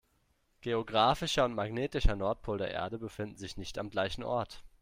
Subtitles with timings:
[0.61, 4.63] Geographischer und magnetischer Nordpol der Erde befinden sich nicht am gleichen Ort.